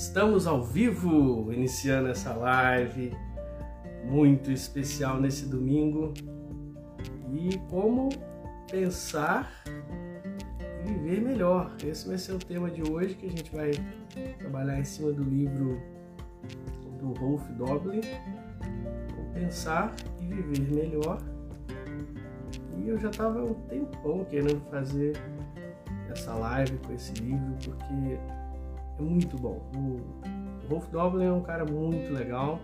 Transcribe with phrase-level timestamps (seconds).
[0.00, 3.12] Estamos ao vivo, iniciando essa live
[4.04, 6.14] muito especial nesse domingo.
[7.32, 8.08] E como
[8.70, 11.74] pensar e viver melhor.
[11.84, 13.72] Esse vai ser o tema de hoje que a gente vai
[14.38, 15.82] trabalhar em cima do livro
[17.00, 18.02] do Rolf Doblin.
[19.34, 21.18] Pensar e viver melhor.
[22.76, 25.14] E eu já estava um tempão querendo fazer
[26.08, 28.37] essa live com esse livro porque
[28.98, 29.62] é muito bom.
[29.74, 32.58] O Rolf Doblin é um cara muito legal.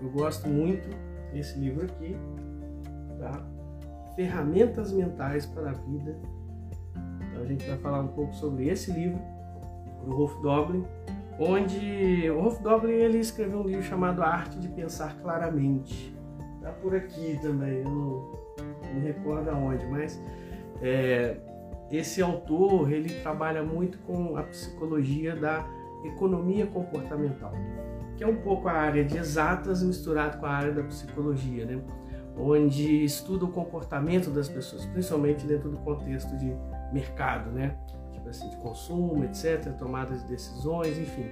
[0.00, 0.88] Eu gosto muito
[1.32, 2.16] desse livro aqui,
[3.18, 3.42] tá?
[4.14, 6.16] Ferramentas Mentais para a Vida.
[7.30, 9.20] Então a gente vai falar um pouco sobre esse livro
[10.04, 10.84] do Rolf Doblin,
[11.38, 16.14] onde o Rolf Doblin ele escreveu um livro chamado A Arte de Pensar Claramente.
[16.60, 18.32] Tá por aqui também, eu não,
[18.94, 20.20] me recordo aonde, mas
[20.80, 21.36] é,
[21.92, 25.66] esse autor ele trabalha muito com a psicologia da
[26.04, 27.52] economia comportamental,
[28.16, 31.82] que é um pouco a área de exatas misturado com a área da psicologia, né?
[32.36, 36.56] onde estuda o comportamento das pessoas, principalmente dentro do contexto de
[36.92, 37.76] mercado, né?
[38.10, 41.30] tipo assim, de consumo, etc., tomada de decisões, enfim.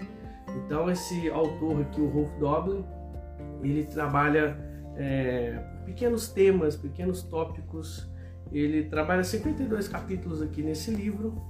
[0.64, 2.84] Então esse autor aqui, o Rolf Doblin,
[3.62, 4.58] ele trabalha
[4.96, 8.09] é, pequenos temas, pequenos tópicos
[8.52, 11.40] ele trabalha 52 capítulos aqui nesse livro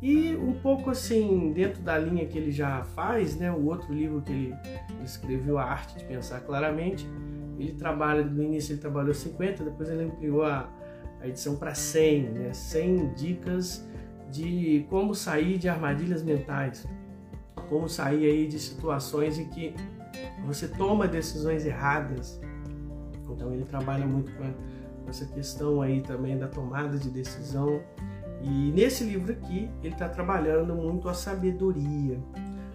[0.00, 4.20] e um pouco assim, dentro da linha que ele já faz, né, o outro livro
[4.20, 4.54] que ele
[5.02, 7.06] escreveu, A Arte de Pensar Claramente,
[7.58, 10.68] ele trabalha, no início ele trabalhou 50, depois ele ampliou a,
[11.20, 13.88] a edição para 100, né, 100 dicas
[14.30, 16.86] de como sair de armadilhas mentais,
[17.68, 19.74] como sair aí de situações em que
[20.44, 22.40] você toma decisões erradas.
[23.28, 24.44] Então ele trabalha muito com
[25.08, 27.80] essa questão aí também da tomada de decisão.
[28.42, 32.18] E nesse livro aqui, ele está trabalhando muito a sabedoria.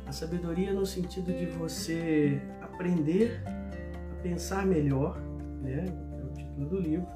[0.06, 5.18] A sabedoria no sentido de você aprender a pensar melhor,
[5.62, 5.86] né?
[5.88, 7.08] É o título do livro.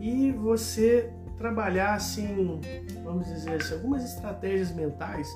[0.00, 2.60] E você trabalhar, assim,
[3.02, 5.28] vamos dizer assim, algumas estratégias mentais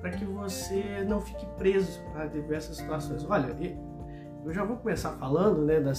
[0.00, 3.24] para que você não fique preso a diversas situações.
[3.24, 3.54] Olha,
[4.44, 5.98] eu já vou começar falando, né, das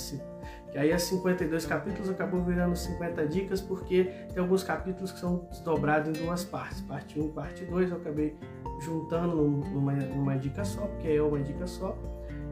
[0.76, 5.48] e aí, as 52 capítulos acabou virando 50 dicas, porque tem alguns capítulos que são
[5.50, 7.92] desdobrados em duas partes, parte 1 e parte 2.
[7.92, 8.36] Eu acabei
[8.82, 11.98] juntando numa, numa dica só, porque é uma dica só.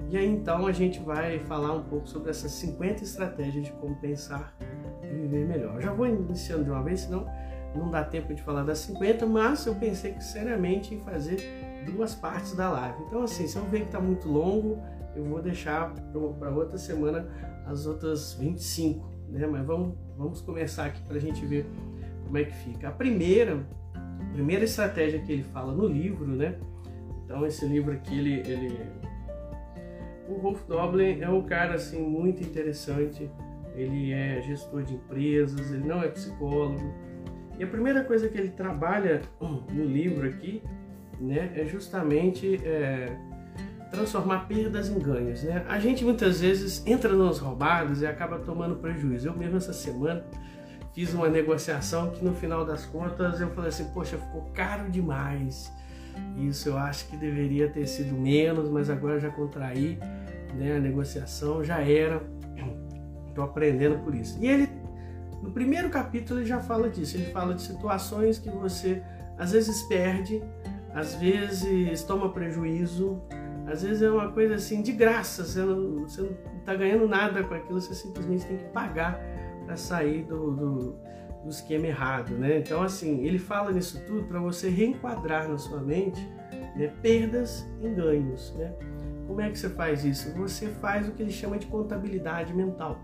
[0.09, 3.93] E aí, então, a gente vai falar um pouco sobre essas 50 estratégias de como
[3.97, 4.55] pensar
[5.03, 5.75] e viver melhor.
[5.75, 7.27] Eu já vou iniciando de uma vez, senão
[7.75, 12.15] não dá tempo de falar das 50, mas eu pensei que seriamente em fazer duas
[12.15, 13.03] partes da live.
[13.07, 14.81] Então, assim, se eu ver que está muito longo,
[15.15, 15.93] eu vou deixar
[16.39, 17.27] para outra semana
[17.65, 19.47] as outras 25, né?
[19.47, 21.65] Mas vamos, vamos começar aqui para a gente ver
[22.25, 22.89] como é que fica.
[22.89, 23.65] A primeira,
[23.95, 26.57] a primeira estratégia que ele fala no livro, né?
[27.25, 28.79] Então esse livro aqui, ele, ele...
[30.27, 33.29] o Rolf Doblin é um cara assim muito interessante.
[33.75, 36.93] Ele é gestor de empresas, ele não é psicólogo.
[37.57, 40.61] E a primeira coisa que ele trabalha no livro aqui,
[41.19, 43.15] né, é justamente é,
[43.93, 45.43] transformar perdas em ganhos.
[45.43, 45.63] Né?
[45.69, 49.27] A gente muitas vezes entra nas roubadas e acaba tomando prejuízo.
[49.27, 50.25] Eu mesmo essa semana
[50.93, 55.71] fiz uma negociação que no final das contas eu falei assim, poxa, ficou caro demais.
[56.37, 59.99] Isso eu acho que deveria ter sido menos, mas agora já contraí
[60.55, 62.21] né, a negociação, já era.
[63.29, 64.37] Estou aprendendo por isso.
[64.39, 64.69] E ele,
[65.41, 67.17] no primeiro capítulo, ele já fala disso.
[67.17, 69.01] Ele fala de situações que você
[69.37, 70.43] às vezes perde,
[70.93, 73.19] às vezes toma prejuízo,
[73.67, 76.33] às vezes é uma coisa assim de graça, você não, você não
[76.65, 79.19] tá ganhando nada com aquilo, você simplesmente tem que pagar
[79.65, 80.95] para sair do, do,
[81.43, 82.59] do, esquema errado, né?
[82.59, 86.21] Então, assim, ele fala nisso tudo para você reenquadrar na sua mente
[86.75, 88.73] né, perdas em ganhos, né?
[89.27, 90.33] Como é que você faz isso?
[90.37, 92.99] Você faz o que ele chama de contabilidade mental.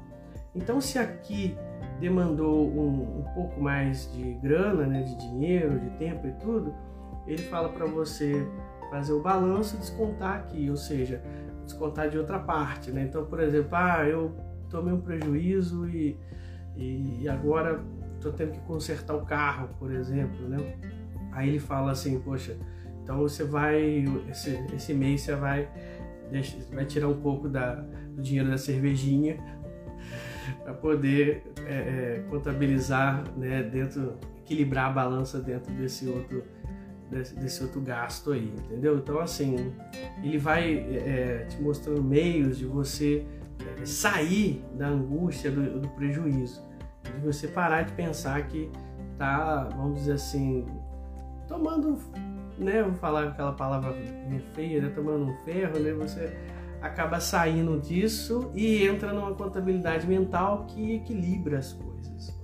[0.53, 1.57] Então, se aqui
[1.99, 6.73] demandou um, um pouco mais de grana, né, de dinheiro, de tempo e tudo,
[7.25, 8.45] ele fala para você
[8.89, 11.21] fazer o balanço e descontar aqui, ou seja,
[11.63, 13.03] descontar de outra parte, né?
[13.03, 14.35] Então, por exemplo, ah, eu
[14.69, 16.17] tomei um prejuízo e,
[16.75, 17.83] e, agora
[18.15, 20.75] estou tendo que consertar o carro, por exemplo, né?
[21.31, 22.57] Aí ele fala assim, poxa,
[23.03, 25.69] então você vai, esse, esse mês você vai,
[26.31, 29.37] deixa, vai tirar um pouco da, do dinheiro da cervejinha
[30.63, 36.43] para poder é, é, contabilizar, né, dentro, equilibrar a balança dentro desse outro
[37.09, 38.97] desse, desse, outro gasto aí, entendeu?
[38.97, 39.73] Então, assim,
[40.23, 43.25] ele vai é, te mostrando meios de você
[43.59, 46.63] é, sair da angústia do, do, prejuízo,
[47.03, 48.69] de você parar de pensar que
[49.17, 50.65] tá, vamos dizer assim,
[51.47, 51.97] tomando
[52.59, 53.93] né, vou falar aquela palavra
[54.53, 56.37] feia, né, tomando um ferro, né, você
[56.81, 62.37] acaba saindo disso e entra numa contabilidade mental que equilibra as coisas.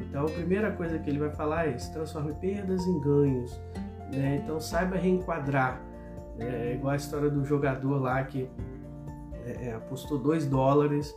[0.00, 3.60] Então, a primeira coisa que ele vai falar é se transforme perdas em ganhos.
[4.12, 4.40] Né?
[4.42, 5.80] Então, saiba reenquadrar.
[6.38, 8.48] É igual a história do jogador lá que
[9.44, 11.14] é, é apostou 2 dólares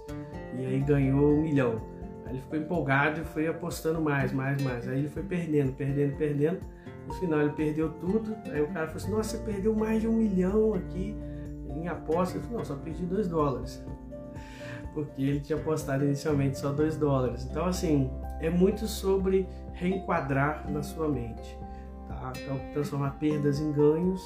[0.58, 1.82] e aí ganhou um milhão.
[2.26, 4.88] Aí ele ficou empolgado e foi apostando mais, mais, mais.
[4.88, 6.60] Aí ele foi perdendo, perdendo, perdendo.
[7.08, 8.36] No final ele perdeu tudo.
[8.52, 11.18] Aí o cara falou assim: Nossa, você perdeu mais de um milhão aqui
[11.70, 12.38] em aposta.
[12.38, 13.84] Ele falou: Não, só perdi 2 dólares.
[14.94, 17.48] Porque ele tinha apostado inicialmente só 2 dólares.
[17.50, 21.58] Então, assim, é muito sobre reenquadrar na sua mente.
[22.24, 22.32] Tá?
[22.42, 24.26] Então, transformar perdas em ganhos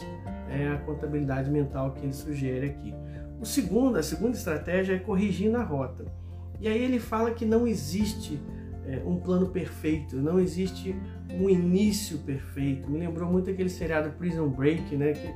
[0.52, 2.94] é a contabilidade mental que ele sugere aqui.
[3.42, 6.06] O segundo, a segunda estratégia é corrigir na rota.
[6.60, 8.40] E aí ele fala que não existe
[8.86, 10.96] é, um plano perfeito, não existe
[11.32, 12.88] um início perfeito.
[12.88, 15.14] Me lembrou muito aquele seriado Prison Break, né?
[15.14, 15.34] Que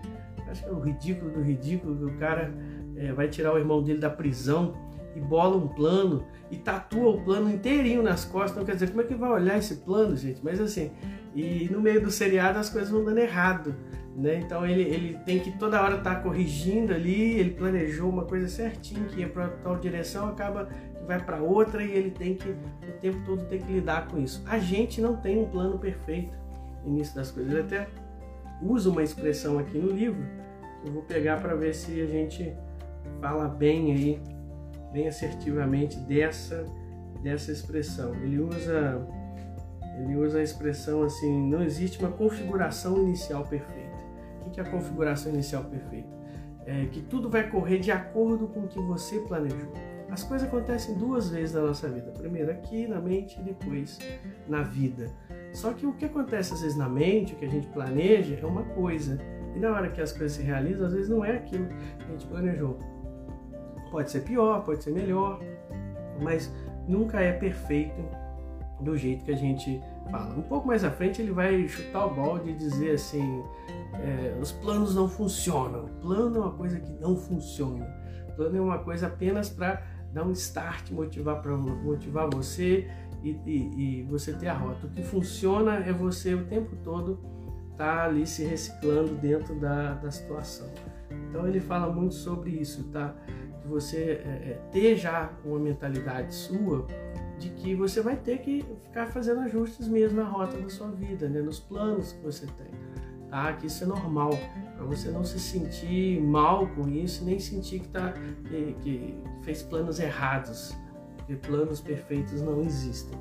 [0.47, 2.53] acho que é o ridículo do ridículo, que o cara
[2.95, 4.75] é, vai tirar o irmão dele da prisão
[5.15, 8.51] e bola um plano e tatua o plano inteirinho nas costas.
[8.51, 10.43] Então, quer dizer, como é que vai olhar esse plano, gente?
[10.43, 10.91] Mas assim,
[11.35, 13.75] e no meio do seriado as coisas vão dando errado.
[14.15, 14.41] Né?
[14.45, 18.47] Então ele, ele tem que toda hora estar tá corrigindo ali, ele planejou uma coisa
[18.49, 22.49] certinho que ia para tal direção, acaba que vai para outra e ele tem que
[22.49, 24.43] o tempo todo tem que lidar com isso.
[24.45, 26.37] A gente não tem um plano perfeito
[26.83, 27.53] no início das coisas.
[27.53, 27.87] Ele até
[28.61, 30.41] usa uma expressão aqui no livro
[30.83, 32.53] eu vou pegar para ver se a gente
[33.19, 34.21] fala bem aí,
[34.91, 36.65] bem assertivamente dessa
[37.23, 38.13] dessa expressão.
[38.15, 39.07] Ele usa
[39.99, 43.91] ele usa a expressão assim, não existe uma configuração inicial perfeita.
[44.45, 46.09] O que é a configuração inicial perfeita?
[46.65, 49.71] É que tudo vai correr de acordo com o que você planejou.
[50.09, 52.11] As coisas acontecem duas vezes na nossa vida.
[52.11, 53.97] Primeiro aqui na mente e depois
[54.47, 55.09] na vida.
[55.53, 58.45] Só que o que acontece às vezes na mente, o que a gente planeja, é
[58.45, 59.17] uma coisa.
[59.55, 62.11] E na hora que as coisas se realizam, às vezes não é aquilo que a
[62.11, 62.77] gente planejou.
[63.91, 65.39] Pode ser pior, pode ser melhor,
[66.21, 66.51] mas
[66.87, 68.01] nunca é perfeito
[68.79, 70.33] do jeito que a gente fala.
[70.33, 73.43] Um pouco mais à frente ele vai chutar o balde e dizer assim:
[73.93, 75.85] é, os planos não funcionam.
[76.01, 77.85] Plano é uma coisa que não funciona.
[78.35, 79.83] Plano é uma coisa apenas para
[80.13, 82.89] dar um start, motivar para motivar você
[83.23, 84.87] e, e, e, você ter a rota.
[84.87, 87.19] O que funciona é você o tempo todo
[87.71, 90.67] estar tá ali se reciclando dentro da, da situação.
[91.29, 93.15] Então ele fala muito sobre isso, tá?
[93.71, 96.85] Você é, é, ter já uma mentalidade sua
[97.39, 101.27] de que você vai ter que ficar fazendo ajustes mesmo na rota da sua vida,
[101.27, 101.41] né?
[101.41, 102.67] nos planos que você tem.
[103.29, 103.53] Tá?
[103.53, 104.31] Que isso é normal,
[104.75, 108.13] para você não se sentir mal com isso, nem sentir que, tá,
[108.49, 110.75] que, que fez planos errados,
[111.15, 113.17] porque planos perfeitos não existem.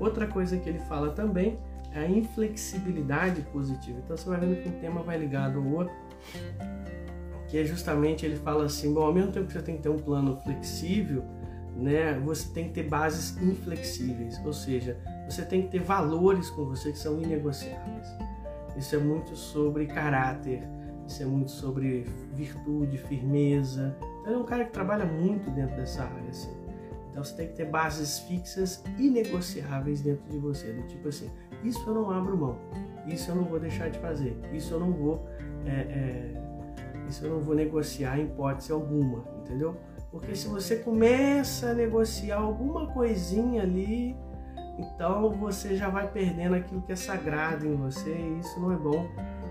[0.00, 1.58] Outra coisa que ele fala também
[1.92, 4.00] é a inflexibilidade positiva.
[4.02, 5.94] Então você vai vendo que um tema vai ligado ao outro,
[7.52, 9.90] que é justamente ele fala assim, bom, ao mesmo tempo que você tem que ter
[9.90, 11.22] um plano flexível,
[11.76, 14.96] né, você tem que ter bases inflexíveis, ou seja,
[15.28, 18.06] você tem que ter valores com você que são inegociáveis.
[18.74, 20.66] Isso é muito sobre caráter,
[21.06, 23.94] isso é muito sobre virtude, firmeza.
[24.22, 26.30] Então, é um cara que trabalha muito dentro dessa área.
[26.30, 26.56] Assim.
[27.10, 31.30] Então você tem que ter bases fixas inegociáveis dentro de você, do tipo assim,
[31.62, 32.56] isso eu não abro mão,
[33.06, 35.28] isso eu não vou deixar de fazer, isso eu não vou,
[35.66, 36.51] é, é,
[37.12, 39.76] isso eu não vou negociar em hipótese alguma, entendeu?
[40.10, 44.16] Porque se você começa a negociar alguma coisinha ali,
[44.78, 48.76] então você já vai perdendo aquilo que é sagrado em você e isso não é
[48.76, 49.06] bom.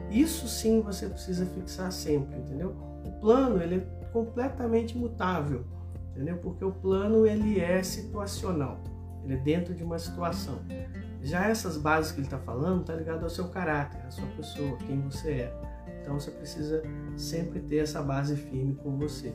[0.09, 2.75] Isso sim você precisa fixar sempre, entendeu?
[3.05, 5.63] O plano ele é completamente mutável,
[6.11, 6.37] entendeu?
[6.37, 8.81] Porque o plano ele é situacional,
[9.23, 10.59] ele é dentro de uma situação.
[11.21, 14.77] Já essas bases que ele está falando está ligado ao seu caráter, à sua pessoa,
[14.79, 15.70] quem você é.
[16.11, 16.83] Então você precisa
[17.15, 19.33] sempre ter essa base firme com você.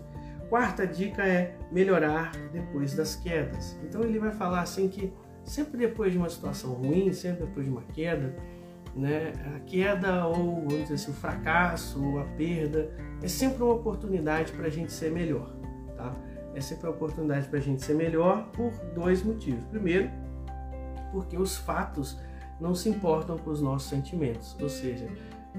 [0.51, 3.79] Quarta dica é melhorar depois das quedas.
[3.83, 5.11] Então ele vai falar assim que
[5.43, 8.37] sempre depois de uma situação ruim, sempre depois de uma queda,
[8.95, 12.91] né, a queda ou vamos dizer assim, o fracasso ou a perda
[13.23, 15.57] é sempre uma oportunidade para a gente ser melhor,
[15.97, 16.15] tá?
[16.55, 19.65] É sempre uma oportunidade para a gente ser melhor por dois motivos.
[19.65, 20.11] Primeiro,
[21.11, 22.19] porque os fatos
[22.61, 25.07] não se importam com os nossos sentimentos, ou seja,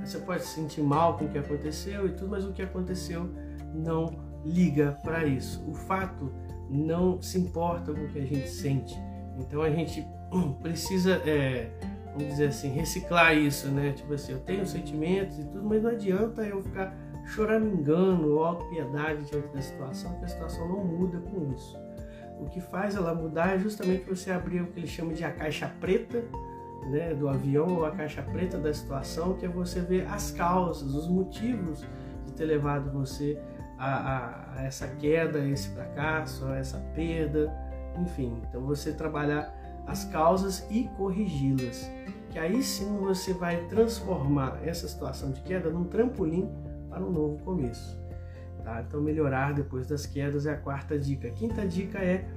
[0.05, 3.29] você pode se sentir mal com o que aconteceu e tudo, mas o que aconteceu
[3.73, 5.63] não liga para isso.
[5.67, 6.31] O fato
[6.69, 8.95] não se importa com o que a gente sente.
[9.37, 10.05] Então a gente
[10.61, 11.69] precisa, é,
[12.13, 13.93] vamos dizer assim, reciclar isso, né?
[13.93, 19.25] Tipo assim, eu tenho sentimentos e tudo, mas não adianta eu ficar choramingando ou auto-piedade
[19.25, 21.77] diante da situação, porque a situação não muda com isso.
[22.39, 25.31] O que faz ela mudar é justamente você abrir o que ele chama de a
[25.31, 26.23] caixa preta
[26.85, 30.93] né, do avião ou a caixa preta da situação, que é você ver as causas,
[30.93, 31.85] os motivos
[32.25, 33.39] de ter levado você
[33.77, 37.53] a, a, a essa queda, a esse fracasso, a essa perda,
[37.99, 38.41] enfim.
[38.49, 39.53] Então você trabalhar
[39.85, 41.89] as causas e corrigi-las,
[42.29, 46.49] que aí sim você vai transformar essa situação de queda num trampolim
[46.89, 47.97] para um novo começo.
[48.63, 48.83] Tá?
[48.85, 51.29] Então melhorar depois das quedas é a quarta dica.
[51.29, 52.27] A quinta dica é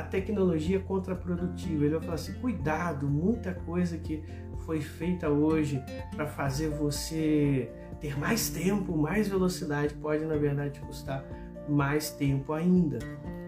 [0.00, 1.84] a tecnologia contraprodutiva.
[1.84, 4.22] Ele vai falar assim: cuidado, muita coisa que
[4.64, 5.82] foi feita hoje
[6.14, 11.24] para fazer você ter mais tempo, mais velocidade, pode na verdade custar
[11.68, 12.98] mais tempo ainda.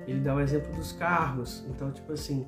[0.07, 1.65] Ele dá o exemplo dos carros.
[1.71, 2.47] Então, tipo assim,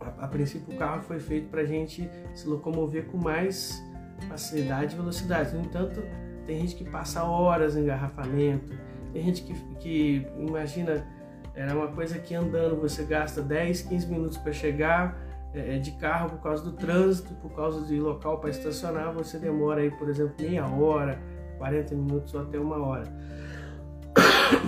[0.00, 3.82] a, a princípio o carro foi feito para a gente se locomover com mais
[4.28, 5.54] facilidade e velocidade.
[5.54, 6.02] No entanto,
[6.46, 8.72] tem gente que passa horas em engarrafamento,
[9.12, 11.06] tem gente que, que imagina
[11.60, 15.18] era uma coisa que andando você gasta 10, 15 minutos para chegar
[15.52, 19.38] é, é, de carro por causa do trânsito, por causa de local para estacionar, você
[19.38, 21.20] demora aí, por exemplo, meia hora,
[21.58, 23.04] 40 minutos ou até uma hora.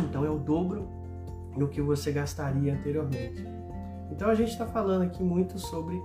[0.04, 0.88] Então é o dobro
[1.56, 3.44] do que você gastaria anteriormente.
[4.10, 6.00] Então a gente está falando aqui muito sobre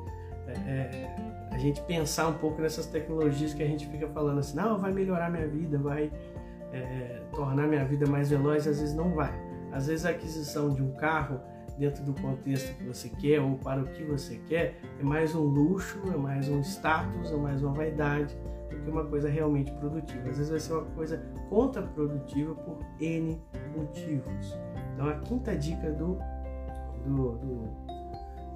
[0.48, 1.16] é, é,
[1.52, 4.92] a gente pensar um pouco nessas tecnologias que a gente fica falando assim, não, vai
[4.92, 6.12] melhorar minha vida, vai
[6.72, 9.47] é, tornar minha vida mais veloz, às vezes não vai.
[9.78, 11.40] Às vezes a aquisição de um carro
[11.78, 15.44] dentro do contexto que você quer ou para o que você quer é mais um
[15.44, 18.36] luxo, é mais um status, é mais uma vaidade
[18.72, 20.30] do que uma coisa realmente produtiva.
[20.30, 23.40] Às vezes vai ser uma coisa contraprodutiva por N
[23.76, 24.58] motivos.
[24.96, 26.18] Então a quinta dica do,
[27.06, 27.70] do, do,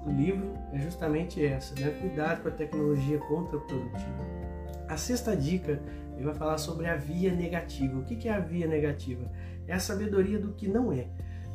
[0.04, 1.96] do livro é justamente essa, né?
[2.00, 4.42] Cuidado com a tecnologia contraprodutiva.
[4.88, 5.80] A sexta dica
[6.16, 7.98] ele vai falar sobre a via negativa.
[7.98, 9.30] O que é a via negativa?
[9.66, 11.08] É a sabedoria do que não é.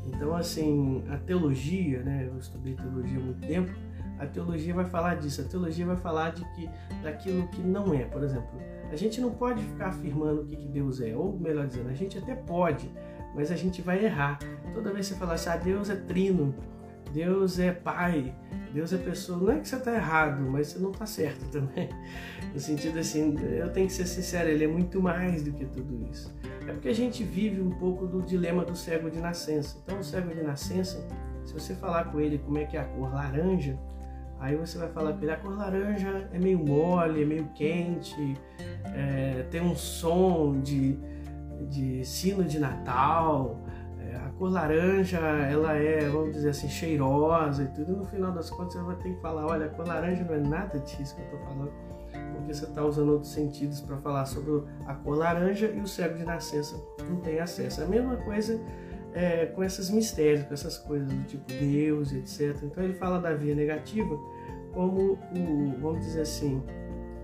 [0.05, 2.27] Então, assim, a teologia, né?
[2.31, 3.71] Eu estudei teologia há muito tempo.
[4.19, 5.41] A teologia vai falar disso.
[5.41, 6.69] A teologia vai falar de que
[7.03, 8.05] daquilo que não é.
[8.05, 8.59] Por exemplo,
[8.91, 11.93] a gente não pode ficar afirmando o que, que Deus é, ou melhor dizendo, a
[11.93, 12.89] gente até pode,
[13.35, 14.39] mas a gente vai errar.
[14.73, 16.55] Toda vez que você falar assim, ah, Deus é trino,
[17.13, 18.33] Deus é pai,
[18.73, 19.37] Deus é pessoa.
[19.37, 21.89] Não é que você está errado, mas você não está certo também.
[22.53, 26.07] No sentido assim, eu tenho que ser sincero, ele é muito mais do que tudo
[26.09, 26.33] isso.
[26.67, 29.77] É porque a gente vive um pouco do dilema do cego de nascença.
[29.83, 31.07] Então, o cego de nascença,
[31.45, 33.79] se você falar com ele como é que é a cor laranja,
[34.39, 38.37] aí você vai falar com ele: a cor laranja é meio mole, é meio quente,
[38.93, 40.99] é, tem um som de,
[41.69, 43.63] de sino de Natal
[44.27, 47.93] a cor laranja, ela é, vamos dizer assim, cheirosa e tudo.
[47.93, 50.33] E no final das contas, você vai ter que falar: olha, a cor laranja não
[50.33, 51.71] é nada disso que eu estou falando,
[52.37, 56.17] porque você está usando outros sentidos para falar sobre a cor laranja e o cego
[56.17, 56.75] de nascença
[57.09, 57.81] não tem acesso.
[57.81, 58.59] A mesma coisa
[59.13, 62.63] é, com esses mistérios, com essas coisas do tipo Deus, etc.
[62.63, 64.15] Então, ele fala da via negativa
[64.73, 66.61] como o, vamos dizer assim,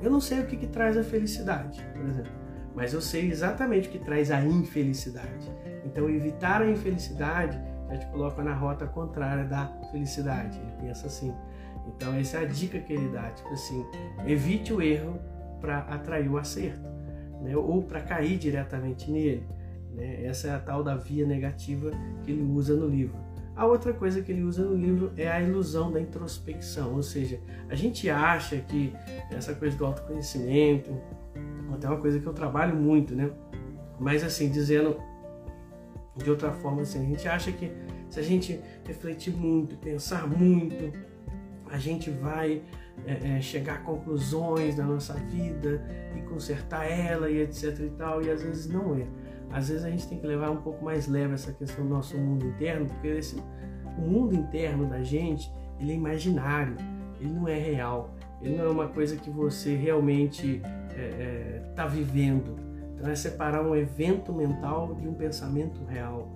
[0.02, 2.32] eu não sei o que, que traz a felicidade, por exemplo,
[2.74, 5.52] mas eu sei exatamente o que traz a infelicidade.
[5.86, 10.58] Então, evitar a infelicidade já te coloca na rota contrária da felicidade.
[10.60, 11.34] Ele pensa assim.
[11.88, 13.86] Então, essa é a dica que ele dá: tipo assim,
[14.26, 15.20] evite o erro
[15.60, 16.90] para atrair o acerto,
[17.42, 17.56] né?
[17.56, 19.46] ou para cair diretamente nele.
[19.94, 20.26] Né?
[20.26, 21.92] Essa é a tal da via negativa
[22.24, 23.18] que ele usa no livro.
[23.56, 27.40] A outra coisa que ele usa no livro é a ilusão da introspecção, ou seja,
[27.70, 28.92] a gente acha que
[29.30, 30.92] essa coisa do autoconhecimento,
[31.72, 33.30] até uma coisa que eu trabalho muito, né?
[34.00, 34.98] Mas assim, dizendo
[36.16, 37.00] de outra forma assim.
[37.00, 37.72] A gente acha que
[38.10, 40.94] se a gente refletir muito, pensar muito,
[41.74, 42.62] a gente vai
[43.06, 45.82] é, é, chegar a conclusões da nossa vida
[46.16, 49.08] e consertar ela e etc e tal, e às vezes não é.
[49.52, 52.18] Às vezes a gente tem que levar um pouco mais leve essa questão do nosso
[52.18, 53.36] mundo interno, porque esse,
[53.98, 56.76] o mundo interno da gente, ele é imaginário,
[57.20, 61.74] ele não é real, ele não é uma coisa que você realmente está é, é
[61.76, 66.32] tá vivendo então é separar um evento mental de um pensamento real.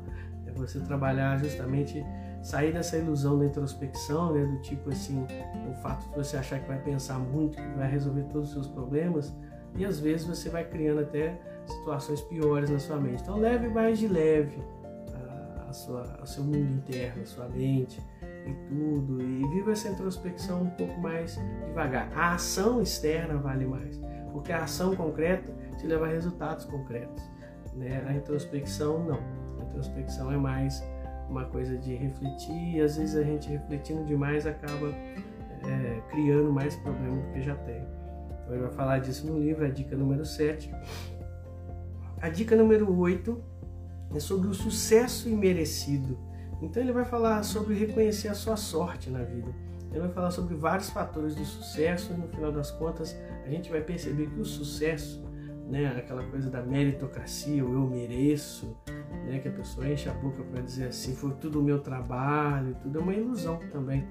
[0.46, 2.06] É você trabalhar justamente,
[2.48, 5.22] sair dessa ilusão da introspecção, né, do tipo assim,
[5.70, 8.68] o fato de você achar que vai pensar muito, que vai resolver todos os seus
[8.68, 9.36] problemas,
[9.76, 13.22] e às vezes você vai criando até situações piores na sua mente.
[13.22, 14.64] Então leve mais de leve
[15.14, 19.90] a, a sua, o seu mundo interno, a sua mente e tudo, e viva essa
[19.90, 22.10] introspecção um pouco mais devagar.
[22.16, 24.00] A ação externa vale mais,
[24.32, 27.22] porque a ação concreta te leva a resultados concretos.
[27.74, 28.06] Né?
[28.08, 29.20] A introspecção não.
[29.60, 30.82] A introspecção é mais
[31.30, 36.76] uma coisa de refletir e às vezes a gente refletindo demais acaba é, criando mais
[36.78, 37.86] problemas do que já tem.
[38.44, 40.72] Então ele vai falar disso no livro, a dica número 7.
[42.22, 43.44] A dica número 8
[44.16, 46.18] é sobre o sucesso imerecido.
[46.62, 49.54] Então ele vai falar sobre reconhecer a sua sorte na vida.
[49.92, 53.16] ele vai falar sobre vários fatores do sucesso e no final das contas
[53.46, 55.24] a gente vai perceber que o sucesso,
[55.68, 58.76] né, aquela coisa da meritocracia, o eu mereço,
[59.26, 62.76] né, que a pessoa enche a boca para dizer assim, foi tudo o meu trabalho,
[62.82, 64.08] tudo é uma ilusão também.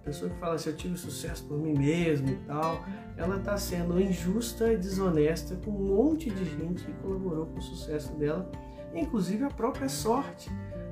[0.00, 2.84] A pessoa que fala assim, eu tive sucesso por mim mesmo e tal,
[3.16, 7.62] ela está sendo injusta e desonesta com um monte de gente que colaborou com o
[7.62, 8.50] sucesso dela,
[8.94, 10.50] inclusive a própria sorte.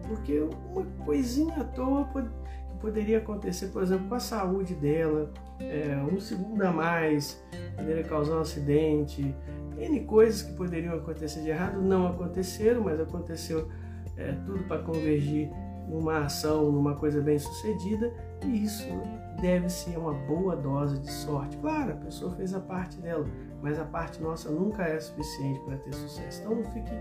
[0.09, 0.39] Porque
[0.75, 5.97] uma coisinha à toa pode, que poderia acontecer, por exemplo, com a saúde dela, é,
[6.13, 7.43] um segundo a mais,
[7.77, 9.35] poderia causar um acidente,
[9.79, 13.69] N coisas que poderiam acontecer de errado não aconteceram, mas aconteceu
[14.17, 15.51] é, tudo para convergir
[15.89, 18.13] numa ação, numa coisa bem sucedida,
[18.45, 18.85] e isso
[19.41, 21.57] deve ser uma boa dose de sorte.
[21.59, 23.27] Claro, a pessoa fez a parte dela,
[23.63, 26.41] mas a parte nossa nunca é suficiente para ter sucesso.
[26.41, 26.93] Então não fique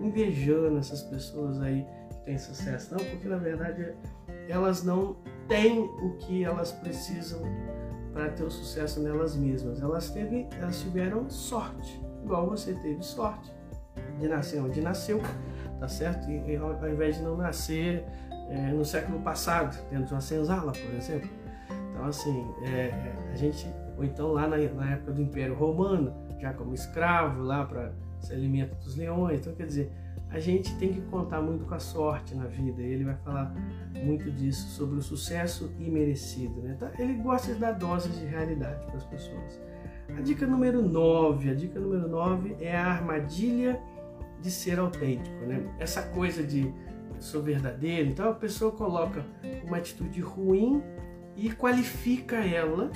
[0.00, 3.94] invejando essas pessoas aí que têm sucesso, não, porque na verdade
[4.48, 5.16] elas não
[5.48, 7.40] têm o que elas precisam
[8.12, 9.80] para ter o sucesso nelas mesmas.
[9.80, 13.50] Elas, teve, elas tiveram sorte, igual você teve sorte
[14.18, 15.20] de nascer onde nasceu,
[15.78, 16.30] tá certo?
[16.30, 18.04] E, ao invés de não nascer
[18.48, 21.30] é, no século passado, dentro de uma senzala, por exemplo.
[21.90, 26.52] Então, assim, é, a gente, ou então lá na, na, época do Império Romano, já
[26.52, 29.40] como escravo lá para se alimenta dos leões.
[29.40, 29.92] Então, quer dizer,
[30.30, 32.82] a gente tem que contar muito com a sorte na vida.
[32.82, 33.54] Ele vai falar
[34.02, 36.60] muito disso, sobre o sucesso imerecido.
[36.60, 36.74] Né?
[36.76, 39.60] Então, ele gosta de dar doses de realidade para as pessoas.
[40.16, 43.80] A dica número 9, a dica número 9 é a armadilha
[44.40, 45.36] de ser autêntico.
[45.46, 45.62] Né?
[45.78, 46.72] Essa coisa de
[47.20, 49.24] sou verdadeiro, então a pessoa coloca
[49.64, 50.82] uma atitude ruim
[51.36, 52.90] e qualifica ela,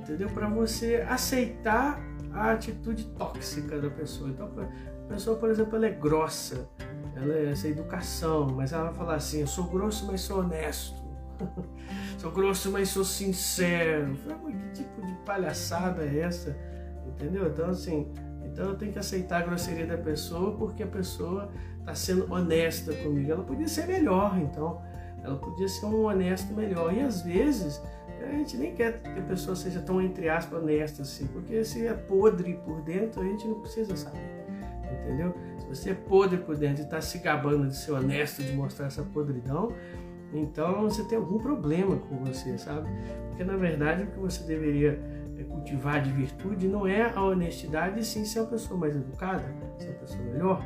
[0.00, 0.28] entendeu?
[0.28, 2.00] Para você aceitar
[2.32, 4.30] a atitude tóxica da pessoa.
[4.30, 6.68] Então, a pessoa, por exemplo, ela é grossa,
[7.16, 10.97] ela é essa educação, mas ela vai falar assim: eu sou grosso, mas sou honesto.
[12.18, 14.16] sou grosso, mas sou sincero.
[14.72, 16.56] Que tipo de palhaçada é essa?
[17.06, 17.48] Entendeu?
[17.48, 18.12] Então, assim,
[18.44, 21.50] então eu tenho que aceitar a grosseria da pessoa porque a pessoa
[21.80, 23.30] está sendo honesta comigo.
[23.30, 24.80] Ela podia ser melhor, então.
[25.22, 26.92] Ela podia ser um honesto melhor.
[26.94, 27.80] E às vezes
[28.22, 31.86] a gente nem quer que a pessoa seja tão, entre aspas, honesta assim, porque se
[31.86, 34.38] é podre por dentro, a gente não precisa saber.
[35.02, 35.34] Entendeu?
[35.58, 38.86] Se você é podre por dentro e está se gabando de ser honesto, de mostrar
[38.86, 39.72] essa podridão,
[40.32, 42.88] então você tem algum problema com você, sabe?
[43.28, 45.00] Porque na verdade o que você deveria
[45.38, 49.44] é, cultivar de virtude não é a honestidade, sim ser uma pessoa mais educada,
[49.78, 50.62] ser uma pessoa melhor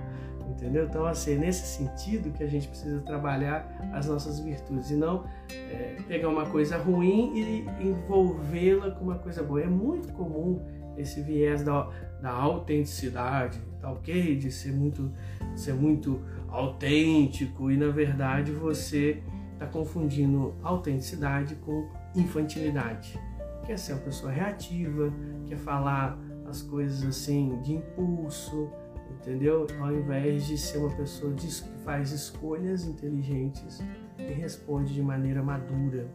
[0.53, 0.85] entendeu?
[0.85, 5.25] Então, assim, é nesse sentido que a gente precisa trabalhar as nossas virtudes e não
[5.51, 9.63] é, pegar uma coisa ruim e envolvê-la com uma coisa boa.
[9.63, 10.61] É muito comum
[10.97, 11.89] esse viés da,
[12.21, 14.37] da autenticidade, tá ok?
[14.37, 15.11] De ser muito,
[15.57, 19.23] ser muito autêntico e, na verdade, você
[19.63, 23.19] está confundindo autenticidade com infantilidade.
[23.65, 25.13] Quer ser uma pessoa reativa,
[25.47, 28.69] quer falar as coisas assim de impulso,
[29.11, 29.67] entendeu?
[29.81, 31.47] Ao invés de ser uma pessoa que
[31.85, 33.81] faz escolhas inteligentes
[34.19, 36.09] e responde de maneira madura.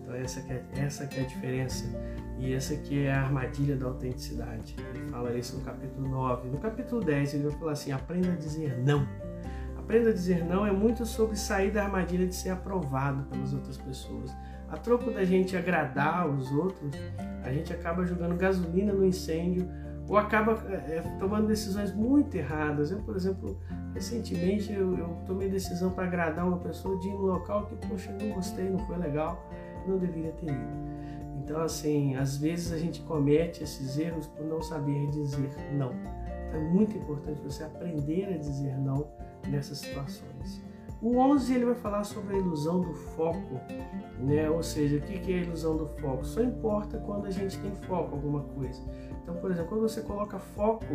[0.00, 1.84] Então essa que é, essa que é a diferença
[2.38, 4.76] e essa que é a armadilha da autenticidade.
[4.94, 6.48] Ele fala isso no capítulo 9.
[6.50, 9.06] No capítulo 10 ele vai falar assim, aprenda a dizer não.
[9.88, 13.78] Aprenda a dizer não é muito sobre sair da armadilha de ser aprovado pelas outras
[13.78, 14.36] pessoas.
[14.68, 16.92] A troco da gente agradar os outros,
[17.42, 19.66] a gente acaba jogando gasolina no incêndio
[20.06, 22.90] ou acaba é, tomando decisões muito erradas.
[22.90, 23.58] Eu, por exemplo,
[23.94, 28.34] recentemente eu, eu tomei decisão para agradar uma pessoa de ir local que, poxa, não
[28.34, 29.42] gostei, não foi legal,
[29.86, 30.68] não deveria ter ido.
[31.42, 35.92] Então, assim, às vezes a gente comete esses erros por não saber dizer não.
[36.46, 39.08] Então, é muito importante você aprender a dizer não
[39.46, 40.62] nessas situações.
[41.00, 43.60] O 11 ele vai falar sobre a ilusão do foco,
[44.18, 44.50] né?
[44.50, 46.24] Ou seja, o que é a ilusão do foco?
[46.24, 48.82] Só importa quando a gente tem foco alguma coisa.
[49.22, 50.86] Então, por exemplo, quando você coloca foco,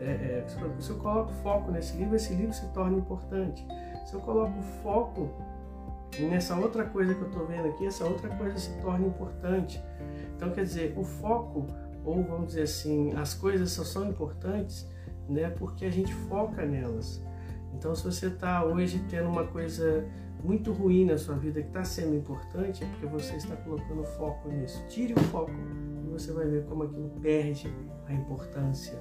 [0.00, 0.44] é, é,
[0.78, 3.66] se eu coloco foco nesse livro, esse livro se torna importante.
[4.06, 5.28] Se eu coloco foco
[6.18, 9.82] nessa outra coisa que eu estou vendo aqui, essa outra coisa se torna importante.
[10.34, 11.66] Então, quer dizer, o foco,
[12.04, 14.88] ou vamos dizer assim, as coisas só são importantes
[15.28, 17.22] né, porque a gente foca nelas.
[17.72, 20.06] Então, se você está hoje tendo uma coisa
[20.42, 24.48] muito ruim na sua vida que está sendo importante, é porque você está colocando foco
[24.48, 24.84] nisso.
[24.88, 25.52] Tire o foco
[26.04, 27.72] e você vai ver como aquilo perde
[28.06, 28.98] a importância.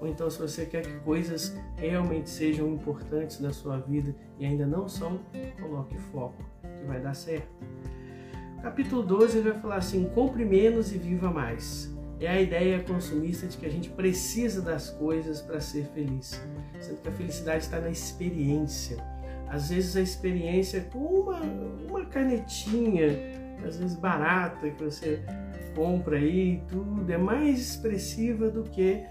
[0.00, 4.66] Ou então, se você quer que coisas realmente sejam importantes na sua vida e ainda
[4.66, 5.20] não são,
[5.60, 7.48] coloque foco, que vai dar certo.
[8.62, 13.46] Capítulo 12 ele vai falar assim: compre menos e viva mais é a ideia consumista
[13.46, 16.40] de que a gente precisa das coisas para ser feliz,
[16.80, 18.96] sendo que a felicidade está na experiência.
[19.48, 21.40] Às vezes a experiência com uma,
[21.88, 25.22] uma canetinha às vezes barata que você
[25.74, 29.04] compra aí, tudo é mais expressiva do que,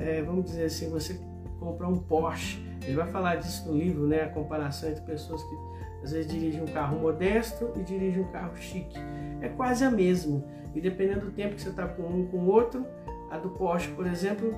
[0.00, 1.18] é, vamos dizer assim, você
[1.58, 2.62] comprar um Porsche.
[2.82, 4.22] Ele vai falar disso no livro, né?
[4.22, 5.56] A comparação entre pessoas que
[6.02, 8.98] às vezes dirigem um carro modesto e dirigem um carro chique.
[9.40, 10.42] É quase a mesma.
[10.74, 12.86] E dependendo do tempo que você está com um com o outro,
[13.30, 14.54] a do Porsche, por exemplo,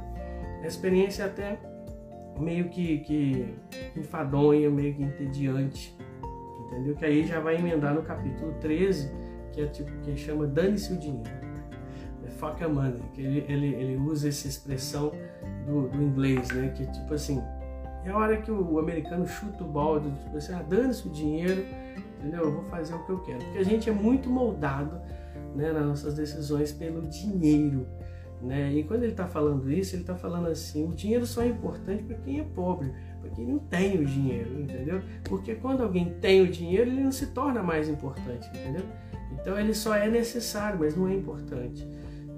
[0.62, 1.59] a experiência é até
[2.38, 3.54] meio que, que
[3.96, 5.96] enfadonha, meio que entediante.
[6.66, 6.94] Entendeu?
[6.96, 9.11] Que aí já vai emendar no capítulo 13,
[9.52, 11.44] que é tipo que chama Dane-se o dinheiro.
[12.24, 15.12] É fuck a money, que ele, ele, ele usa essa expressão
[15.66, 16.72] do, do inglês, né?
[16.74, 17.42] Que tipo assim,
[18.04, 21.64] é a hora que o americano chuta o balde, tipo assim, ah, dane-se o dinheiro,
[22.18, 22.44] entendeu?
[22.44, 23.38] Eu vou fazer o que eu quero.
[23.38, 25.00] Porque a gente é muito moldado
[25.54, 27.86] né, nas nossas decisões pelo dinheiro.
[28.42, 28.74] Né?
[28.74, 32.02] E quando ele está falando isso, ele está falando assim: o dinheiro só é importante
[32.02, 35.00] para quem é pobre, para quem não tem o dinheiro, entendeu?
[35.24, 38.84] Porque quando alguém tem o dinheiro, ele não se torna mais importante, entendeu?
[39.32, 41.88] Então ele só é necessário, mas não é importante.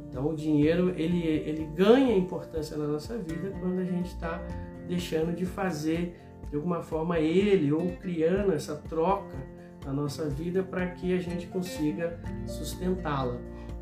[0.09, 4.41] Então o dinheiro ele, ele ganha importância na nossa vida quando a gente está
[4.87, 6.17] deixando de fazer
[6.49, 9.37] de alguma forma ele ou criando essa troca
[9.85, 13.39] na nossa vida para que a gente consiga sustentá-la.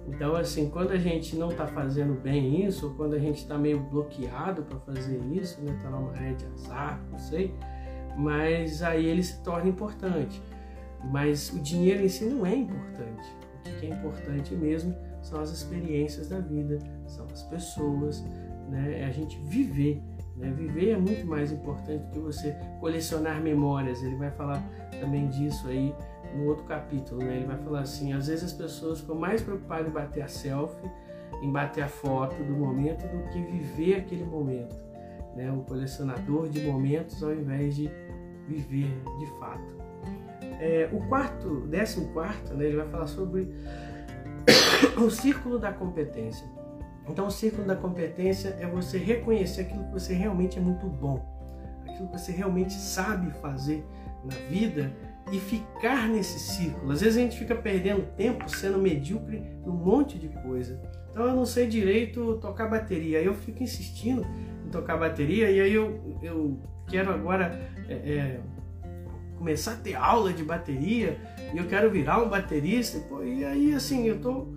[0.06, 3.56] Então, assim, quando a gente não está fazendo bem isso, ou quando a gente está
[3.56, 7.54] meio bloqueado para fazer isso, né, está numa rede de azar, não sei,
[8.16, 10.42] mas aí ele se torna importante.
[11.10, 13.24] Mas o dinheiro em si não é importante.
[13.66, 18.22] O que é importante mesmo são as experiências da vida, são as pessoas,
[18.68, 20.02] né, é a gente viver.
[20.36, 20.50] Né?
[20.50, 24.02] Viver é muito mais importante do que você colecionar memórias.
[24.02, 24.62] Ele vai falar
[25.00, 25.94] também disso aí
[26.34, 27.36] no outro capítulo, né?
[27.36, 30.90] Ele vai falar assim: às vezes as pessoas ficam mais preocupadas em bater a selfie,
[31.42, 34.74] em bater a foto do momento, do que viver aquele momento.
[35.36, 35.50] Né?
[35.50, 37.90] O colecionador de momentos ao invés de
[38.46, 39.84] viver de fato.
[40.60, 43.48] É, o quarto, décimo quarto, né, ele vai falar sobre
[44.96, 46.46] o círculo da competência.
[47.08, 51.22] Então, o círculo da competência é você reconhecer aquilo que você realmente é muito bom,
[51.86, 53.84] aquilo que você realmente sabe fazer
[54.24, 54.90] na vida
[55.32, 56.92] e ficar nesse círculo.
[56.92, 60.80] Às vezes a gente fica perdendo tempo sendo medíocre num monte de coisa.
[61.10, 64.26] Então eu não sei direito tocar bateria, aí eu fico insistindo
[64.66, 68.40] em tocar bateria e aí eu, eu quero agora é, é,
[69.38, 71.18] começar a ter aula de bateria
[71.52, 72.98] e eu quero virar um baterista.
[73.08, 74.48] Pô, e aí assim, eu tô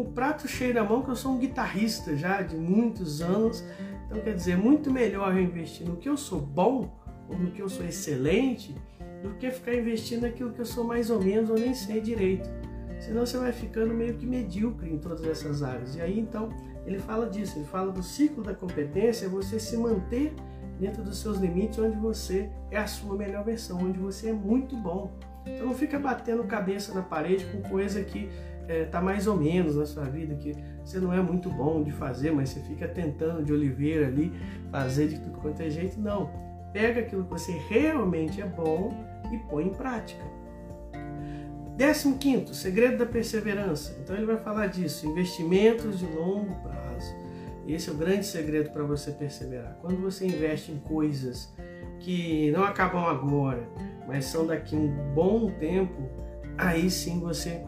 [0.00, 3.64] o prato cheio na mão que eu sou um guitarrista já de muitos anos.
[4.06, 6.92] Então quer dizer, muito melhor eu investir no que eu sou bom
[7.28, 8.74] ou no que eu sou excelente
[9.22, 12.48] do que ficar investindo naquilo que eu sou mais ou menos ou nem sei direito.
[13.00, 15.96] Senão você vai ficando meio que medíocre em todas essas áreas.
[15.96, 16.48] E aí então
[16.86, 20.34] ele fala disso, ele fala do ciclo da competência, é você se manter
[20.78, 24.76] dentro dos seus limites, onde você é a sua melhor versão, onde você é muito
[24.76, 25.12] bom.
[25.46, 28.28] Então não fica batendo cabeça na parede com coisa que
[28.68, 32.30] é, mais ou menos na sua vida, que você não é muito bom de fazer,
[32.30, 34.32] mas você fica tentando de oliveira ali,
[34.70, 36.00] fazer de tudo quanto é jeito.
[36.00, 36.30] Não.
[36.72, 38.92] Pega aquilo que você realmente é bom
[39.32, 40.24] e põe em prática.
[41.76, 43.96] Décimo quinto, segredo da perseverança.
[44.00, 47.14] Então ele vai falar disso, investimentos de longo prazo.
[47.66, 49.76] Esse é o grande segredo para você perseverar.
[49.80, 51.52] Quando você investe em coisas
[51.98, 53.66] que não acabam agora,
[54.06, 56.02] mas são daqui um bom tempo,
[56.58, 57.64] aí sim você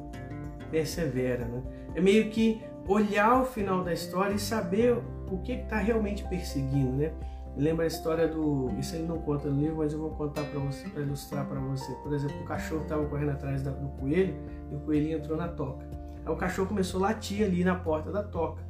[0.70, 1.44] persevera.
[1.44, 1.62] Né?
[1.94, 4.96] É meio que olhar o final da história e saber
[5.30, 6.92] o que está realmente perseguindo.
[6.92, 7.12] Né?
[7.56, 8.70] lembra a história do.
[8.78, 11.58] Isso ele não conta no livro, mas eu vou contar para você, para ilustrar para
[11.58, 11.90] você.
[12.02, 14.36] Por exemplo, o cachorro estava correndo atrás do coelho
[14.70, 15.86] e o coelhinho entrou na toca.
[16.24, 18.62] Aí o cachorro começou a latir ali na porta da toca.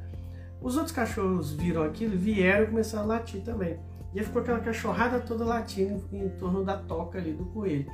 [0.61, 3.79] Os outros cachorros viram aquilo, vieram e começaram a latir também.
[4.13, 7.85] E aí ficou aquela cachorrada toda latindo em torno da toca ali do coelho.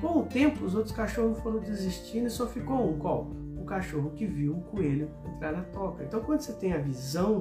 [0.00, 3.30] Com o tempo, os outros cachorros foram desistindo e só ficou um, qual?
[3.64, 6.04] O cachorro que viu o coelho entrar na toca.
[6.04, 7.40] Então, quando você tem a visão,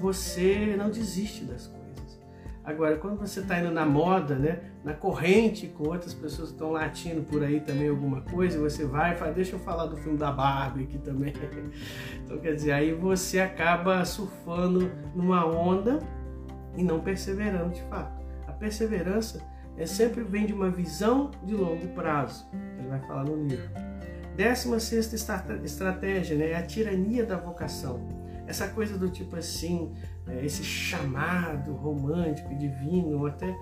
[0.00, 2.18] você não desiste das coisas.
[2.64, 6.70] Agora, quando você está indo na moda, né, na corrente com outras pessoas que estão
[6.70, 10.16] latindo por aí também alguma coisa, você vai e fala, deixa eu falar do filme
[10.16, 11.34] da Barbie aqui também.
[12.24, 15.98] Então, quer dizer, aí você acaba surfando numa onda
[16.78, 18.24] e não perseverando de fato.
[18.46, 19.42] A perseverança
[19.76, 23.92] é sempre vem de uma visão de longo prazo, ele vai falar no livro.
[24.36, 25.16] Décima sexta
[25.64, 28.00] estratégia né, é a tirania da vocação.
[28.46, 29.92] Essa coisa do tipo assim,
[30.26, 33.54] é, esse chamado romântico, divino, ou até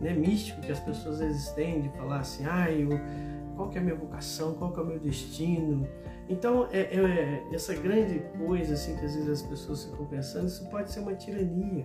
[0.00, 2.90] né, místico que as pessoas têm de falar assim, ah, eu,
[3.56, 5.88] qual que é a minha vocação, qual que é o meu destino.
[6.28, 10.68] Então, é, é, essa grande coisa assim que às vezes as pessoas ficam pensando, isso
[10.68, 11.84] pode ser uma tirania.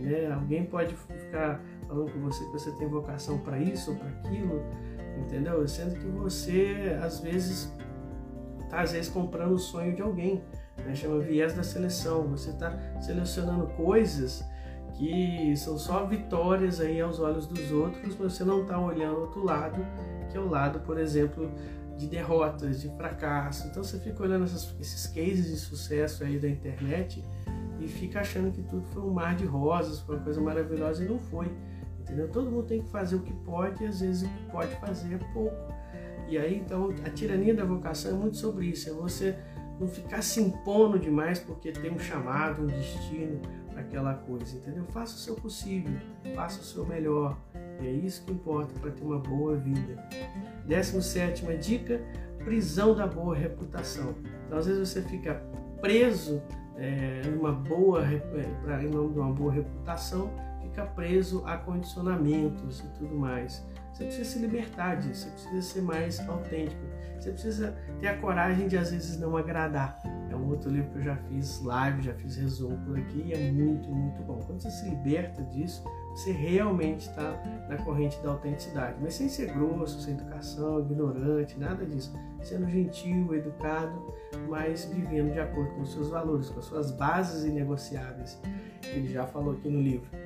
[0.00, 0.32] Né?
[0.32, 4.62] Alguém pode ficar falando com você que você tem vocação para isso ou para aquilo,
[5.18, 5.66] entendeu?
[5.66, 7.72] Sendo que você, às vezes,
[8.62, 10.42] está às vezes comprando o sonho de alguém,
[10.84, 10.94] né?
[10.94, 12.28] chama viés da seleção.
[12.28, 14.44] Você está selecionando coisas
[14.94, 19.42] que são só vitórias aí aos olhos dos outros, mas você não está olhando outro
[19.44, 19.84] lado,
[20.30, 21.50] que é o lado, por exemplo,
[21.96, 23.66] de derrotas, de fracasso.
[23.68, 27.24] Então você fica olhando essas, esses cases de sucesso aí da internet
[27.80, 31.08] e fica achando que tudo foi um mar de rosas, foi uma coisa maravilhosa e
[31.08, 31.50] não foi.
[32.02, 32.28] Entendeu?
[32.28, 35.14] Todo mundo tem que fazer o que pode e às vezes o que pode fazer
[35.14, 35.72] é pouco.
[36.28, 39.36] E aí então a tirania da vocação é muito sobre isso, é você
[39.78, 44.84] não ficar se impondo demais porque tem um chamado, um destino para aquela coisa, entendeu?
[44.86, 45.92] Faça o seu possível,
[46.34, 47.38] faça o seu melhor.
[47.80, 49.96] E é isso que importa para ter uma boa vida.
[50.66, 52.00] 17 dica:
[52.44, 54.14] prisão da boa reputação.
[54.46, 55.42] Então, às vezes você fica
[55.80, 56.42] preso
[56.76, 58.02] é, em uma boa,
[58.62, 60.30] pra, em nome de uma boa reputação,
[60.72, 63.64] fica preso a condicionamentos e tudo mais.
[63.92, 66.80] Você precisa se libertar disso, você precisa ser mais autêntico.
[67.18, 70.02] Você precisa ter a coragem de às vezes não agradar.
[70.28, 73.32] É um outro livro que eu já fiz live, já fiz resumo por aqui e
[73.32, 74.40] é muito, muito bom.
[74.44, 79.52] Quando você se liberta disso, você realmente está na corrente da autenticidade, mas sem ser
[79.52, 82.12] grosso, sem educação, ignorante, nada disso.
[82.42, 84.12] Sendo gentil, educado,
[84.48, 88.40] mas vivendo de acordo com os seus valores, com as suas bases inegociáveis.
[88.82, 90.21] Ele já falou aqui no livro.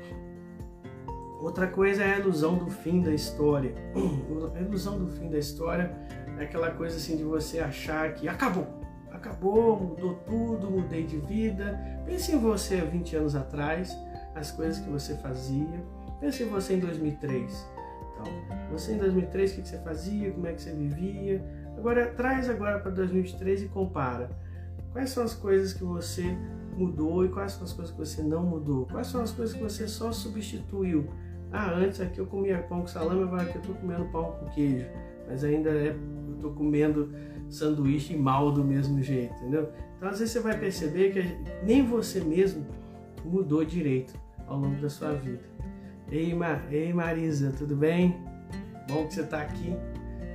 [1.40, 3.74] Outra coisa é a ilusão do fim da história.
[4.54, 5.94] A ilusão do fim da história
[6.38, 8.66] é aquela coisa assim de você achar que acabou,
[9.10, 11.78] acabou, mudou tudo, mudei de vida.
[12.04, 13.96] Pense em você há 20 anos atrás,
[14.34, 15.84] as coisas que você fazia.
[16.20, 17.66] Pense em você em 2003.
[18.12, 18.32] Então,
[18.70, 21.44] você em 2003, o que você fazia, como é que você vivia.
[21.76, 24.30] Agora, traz agora para 2023 e compara.
[24.92, 26.34] Quais são as coisas que você
[26.76, 28.86] mudou e quais são as coisas que você não mudou?
[28.86, 31.06] Quais são as coisas que você só substituiu?
[31.50, 34.46] Ah, antes aqui eu comia pão com salame, agora aqui eu estou comendo pão com
[34.50, 34.86] queijo.
[35.28, 35.96] Mas ainda é,
[36.28, 37.12] eu estou comendo
[37.48, 39.70] sanduíche mal do mesmo jeito, entendeu?
[39.96, 42.66] Então às vezes você vai perceber que nem você mesmo
[43.24, 44.14] mudou direito
[44.46, 45.42] ao longo da sua vida.
[46.10, 46.66] Ei, Mar...
[46.70, 48.16] Ei Marisa, tudo bem?
[48.88, 49.76] Bom que você está aqui.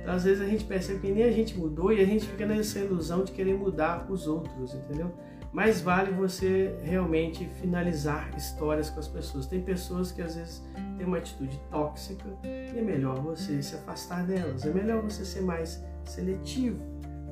[0.02, 2.44] Então, às vezes a gente percebe que nem a gente mudou e a gente fica
[2.44, 5.12] nessa ilusão de querer mudar os outros, entendeu?
[5.52, 9.46] Mais vale você realmente finalizar histórias com as pessoas.
[9.46, 10.62] Tem pessoas que às vezes
[10.96, 14.64] têm uma atitude tóxica e é melhor você se afastar delas.
[14.64, 16.82] É melhor você ser mais seletivo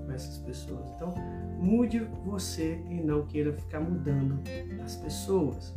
[0.05, 0.91] com essas pessoas.
[0.95, 1.15] Então,
[1.59, 4.43] mude você e não queira ficar mudando
[4.85, 5.73] as pessoas.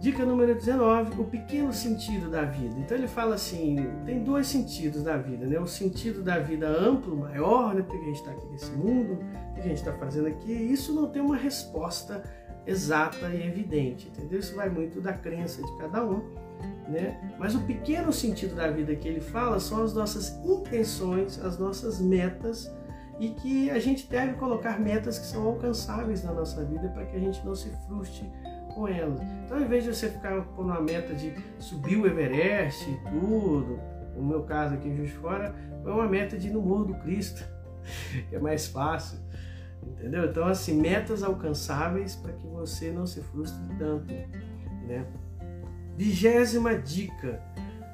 [0.00, 2.76] Dica número 19, o pequeno sentido da vida.
[2.78, 5.58] Então ele fala assim, tem dois sentidos da vida, né?
[5.58, 7.82] O sentido da vida amplo, maior, né?
[7.82, 9.18] Porque a gente está aqui nesse mundo,
[9.50, 10.52] o que a gente está fazendo aqui.
[10.52, 12.22] Isso não tem uma resposta
[12.64, 14.38] exata e evidente, entendeu?
[14.38, 16.22] Isso vai muito da crença de cada um,
[16.88, 17.34] né?
[17.36, 22.00] Mas o pequeno sentido da vida que ele fala são as nossas intenções, as nossas
[22.00, 22.72] metas
[23.18, 27.16] e que a gente deve colocar metas que são alcançáveis na nossa vida para que
[27.16, 28.30] a gente não se frustre
[28.78, 29.20] com elas.
[29.44, 33.80] Então, em vez de você ficar com uma meta de subir o Everest e tudo,
[34.16, 36.94] no meu caso aqui em Juiz Fora, foi uma meta de ir no Morro do
[36.94, 37.44] Cristo,
[38.30, 39.18] que é mais fácil,
[39.82, 40.26] entendeu?
[40.26, 44.14] Então, assim, metas alcançáveis para que você não se frustre tanto,
[44.86, 45.04] né?
[45.96, 47.42] Vigésima dica,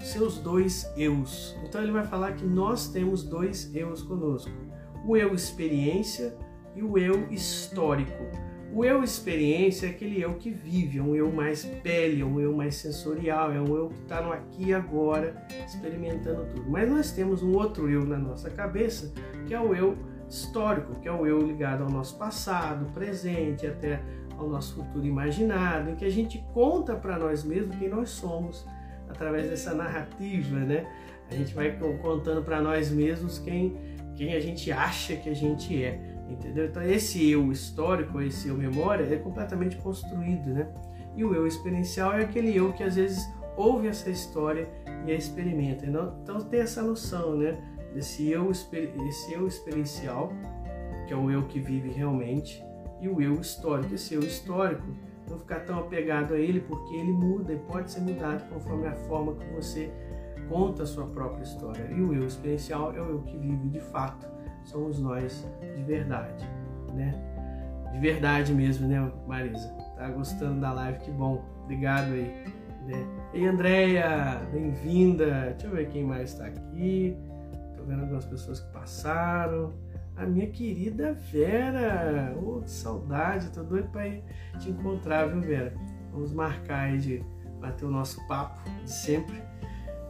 [0.03, 1.57] seus dois eus.
[1.65, 4.53] Então, ele vai falar que nós temos dois eus conosco,
[5.07, 6.37] o eu experiência
[6.77, 8.44] e o eu histórico.
[8.75, 12.41] O eu experiência é aquele eu que vive, é um eu mais pele, é um
[12.41, 16.69] eu mais sensorial, é um eu que está no aqui e agora, experimentando tudo.
[16.69, 19.15] Mas nós temos um outro eu na nossa cabeça,
[19.47, 19.97] que é o eu
[20.29, 24.03] histórico, que é o eu ligado ao nosso passado, presente, até
[24.37, 28.67] ao nosso futuro imaginado, em que a gente conta para nós mesmos quem nós somos
[29.09, 30.85] através dessa narrativa, né?
[31.31, 33.77] A gente vai contando para nós mesmos quem,
[34.17, 36.14] quem a gente acha que a gente é.
[36.29, 36.67] Entendeu?
[36.67, 40.69] Então esse eu histórico, esse eu memória é completamente construído, né?
[41.15, 43.25] E o eu experiencial é aquele eu que às vezes
[43.57, 44.69] ouve essa história
[45.07, 45.87] e a experimenta.
[45.87, 47.57] Então tem essa noção, né?
[47.93, 50.33] Desse eu, esse eu experiencial,
[51.07, 52.65] que é o eu que vive realmente,
[53.01, 53.95] e o eu histórico.
[53.95, 54.83] Esse eu histórico,
[55.31, 58.97] não ficar tão apegado a ele, porque ele muda e pode ser mudado conforme a
[58.97, 59.93] forma que você
[60.49, 61.89] conta a sua própria história.
[61.93, 64.34] E o eu experiencial é o eu que vive de fato
[64.65, 65.47] somos nós
[65.77, 66.45] de verdade,
[66.95, 67.15] né?
[67.93, 69.69] De verdade mesmo, né, Marisa?
[69.97, 70.99] Tá gostando da live?
[70.99, 71.45] Que bom.
[71.63, 72.45] Obrigado aí.
[72.87, 73.07] Né?
[73.33, 75.51] Ei, Andréia, bem-vinda.
[75.53, 77.17] Deixa eu ver quem mais está aqui.
[77.77, 79.73] Tô vendo algumas pessoas que passaram.
[80.17, 82.37] A minha querida Vera.
[82.43, 83.51] Oh, que saudade.
[83.51, 84.11] Tô doido para
[84.59, 85.73] te encontrar, viu, Vera?
[86.13, 87.25] Vamos marcar aí de
[87.61, 89.41] bater o nosso papo de sempre,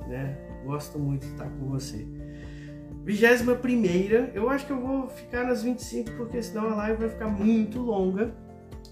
[0.09, 0.37] né?
[0.65, 2.07] Gosto muito de estar com você.
[3.05, 7.11] Vigésima primeira, eu acho que eu vou ficar nas 25 porque senão a live vai
[7.11, 8.35] ficar muito longa.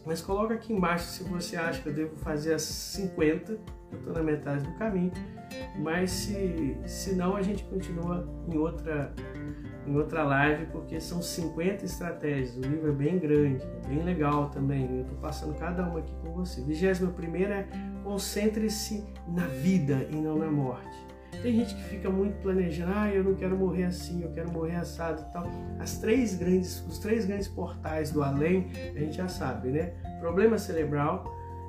[0.05, 4.13] Mas coloca aqui embaixo se você acha que eu devo fazer as 50, eu estou
[4.13, 5.13] na metade do caminho.
[5.79, 9.15] Mas se, se não, a gente continua em outra,
[9.87, 12.55] em outra live, porque são 50 estratégias.
[12.57, 14.95] O livro é bem grande, é bem legal também.
[14.95, 16.61] Eu estou passando cada uma aqui com você.
[16.61, 17.69] Vigésima primeira é
[18.05, 21.02] concentre-se na vida e não na morte.
[21.41, 24.77] Tem gente que fica muito planejando, ah, eu não quero morrer assim, eu quero morrer
[24.77, 25.45] assado e tal.
[25.81, 29.93] As três grandes, os três grandes portais do além, a gente já sabe, né?
[30.21, 31.25] Problema cerebral,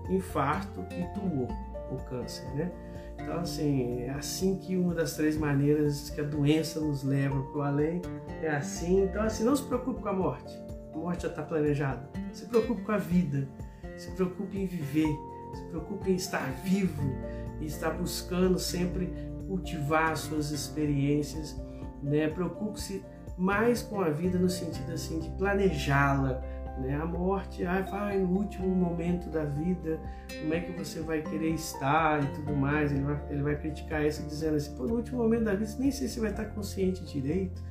[0.09, 1.47] infarto e tumor,
[1.91, 2.71] o câncer, né?
[3.19, 7.57] Então, assim, é assim que uma das três maneiras que a doença nos leva para
[7.57, 8.01] o além
[8.41, 9.03] é assim.
[9.03, 10.53] Então, assim, não se preocupe com a morte.
[10.93, 12.09] A morte já está planejada.
[12.33, 13.47] Se preocupe com a vida.
[13.95, 15.07] Se preocupe em viver.
[15.55, 17.01] Se preocupe em estar vivo
[17.61, 19.13] e estar buscando sempre
[19.53, 21.55] cultivar suas experiências,
[22.01, 22.27] né?
[22.27, 23.05] Preocupe-se
[23.37, 26.41] mais com a vida no sentido assim de planejá-la,
[26.79, 26.95] né?
[26.99, 29.99] A morte, ah, vai no último momento da vida,
[30.41, 32.91] como é que você vai querer estar e tudo mais.
[32.91, 36.07] Ele vai, ele vai criticar isso dizendo assim, no último momento da vida, nem sei
[36.07, 37.61] se vai estar consciente direito,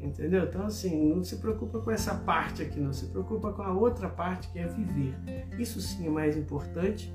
[0.00, 0.42] entendeu?
[0.42, 4.08] Então assim, não se preocupa com essa parte aqui, não se preocupa com a outra
[4.08, 5.14] parte que é viver.
[5.56, 7.14] Isso sim é mais importante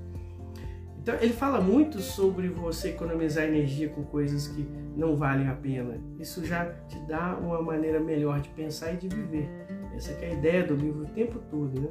[1.05, 5.99] então, ele fala muito sobre você economizar energia com coisas que não valem a pena.
[6.19, 9.47] Isso já te dá uma maneira melhor de pensar e de viver.
[9.95, 11.89] Essa é a ideia do livro o tempo todo, né?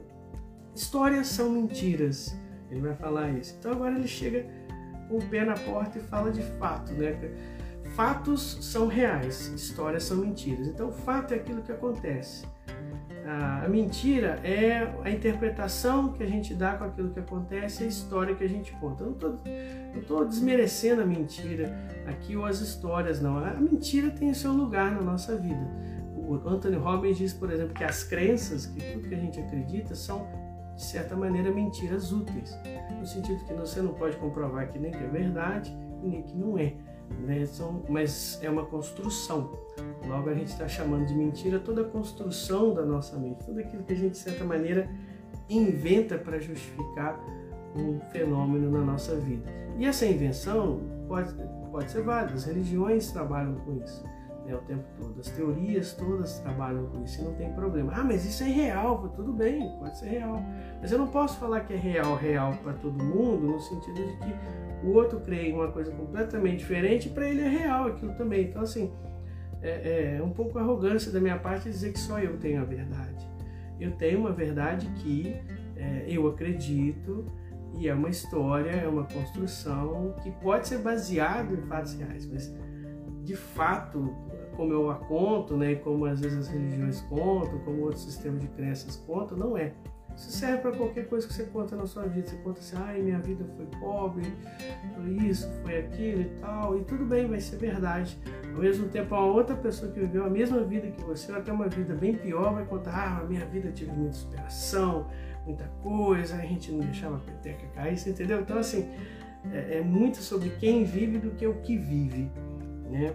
[0.75, 2.37] Histórias são mentiras.
[2.69, 3.55] Ele vai falar isso.
[3.57, 4.49] Então agora ele chega
[5.09, 7.17] com o pé na porta e fala de fato, né?
[7.95, 10.67] Fatos são reais, histórias são mentiras.
[10.67, 12.45] Então, fato é aquilo que acontece.
[13.27, 18.35] A mentira é a interpretação que a gente dá com aquilo que acontece, a história
[18.35, 19.03] que a gente conta.
[19.03, 19.17] Eu
[19.95, 21.75] não estou desmerecendo a mentira
[22.07, 23.39] aqui ou as histórias, não.
[23.39, 25.67] A mentira tem o seu lugar na nossa vida.
[26.15, 29.95] O Anthony Robbins diz, por exemplo, que as crenças, que tudo que a gente acredita,
[29.95, 30.27] são,
[30.77, 32.55] de certa maneira, mentiras úteis.
[32.99, 36.37] No sentido que você não pode comprovar que nem que é verdade e nem que
[36.37, 36.75] não é
[37.21, 37.45] né?
[37.47, 39.53] São, mas é uma construção.
[40.07, 43.83] Logo a gente está chamando de mentira toda a construção da nossa mente, tudo aquilo
[43.83, 44.89] que a gente de certa maneira
[45.49, 47.19] inventa para justificar
[47.77, 49.51] um fenômeno na nossa vida.
[49.79, 51.35] E essa invenção pode,
[51.71, 54.05] pode ser válida, as religiões trabalham com isso
[54.45, 57.93] né, o tempo todo, as teorias todas trabalham com isso e não tem problema.
[57.95, 60.43] Ah, mas isso é real, tudo bem, pode ser real.
[60.81, 64.17] Mas eu não posso falar que é real, real para todo mundo, no sentido de
[64.19, 64.35] que
[64.85, 68.45] o outro crê em uma coisa completamente diferente, para ele é real aquilo também.
[68.45, 68.93] Então, assim,
[69.63, 73.27] é, é um pouco arrogância da minha parte dizer que só eu tenho a verdade.
[73.81, 75.35] Eu tenho uma verdade que
[75.77, 77.25] é, eu acredito
[77.79, 82.55] e é uma história, é uma construção que pode ser baseado em fatos reais, mas
[83.25, 84.15] de fato,
[84.55, 88.49] como eu a conto, né, como às vezes as religiões contam, como outros sistemas de
[88.49, 89.73] crenças contam, não é.
[90.17, 92.29] Isso serve para qualquer coisa que você conta na sua vida.
[92.29, 94.33] Você conta assim, ai, minha vida foi pobre,
[94.95, 96.79] foi isso, foi aquilo e tal.
[96.79, 98.19] E tudo bem, vai ser verdade.
[98.55, 101.53] Ao mesmo tempo, a outra pessoa que viveu a mesma vida que você, ou até
[101.53, 105.09] uma vida bem pior, vai contar, ah, minha vida tive muita superação,
[105.45, 108.41] muita coisa, a gente não deixava a peteca cair, você entendeu?
[108.41, 108.89] Então, assim,
[109.53, 112.31] é, é muito sobre quem vive do que o que vive,
[112.89, 113.15] né?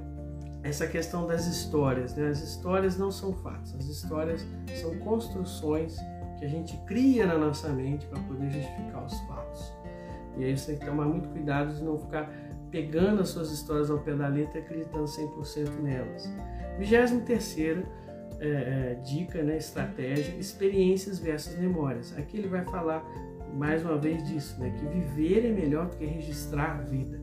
[0.61, 2.27] Essa questão das histórias, né?
[2.27, 4.45] As histórias não são fatos, as histórias
[4.81, 5.97] são construções
[6.39, 9.73] que a gente cria na nossa mente para poder justificar os fatos.
[10.37, 12.31] E aí você tem que tomar muito cuidado de não ficar
[12.71, 16.31] pegando as suas histórias ao pé da letra e acreditando 100% nelas.
[16.77, 17.57] 23
[18.39, 22.17] é, é, dica, né, estratégia, experiências versus memórias.
[22.17, 23.03] Aqui ele vai falar
[23.53, 27.19] mais uma vez disso, né, que viver é melhor do que registrar a vida.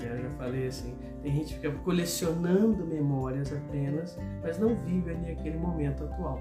[0.00, 5.32] Eu já falei assim, tem gente que fica colecionando memórias apenas, mas não vive ali
[5.32, 6.40] aquele momento atual.